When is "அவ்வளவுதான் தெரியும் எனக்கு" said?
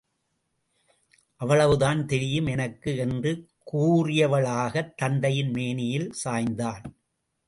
1.41-2.97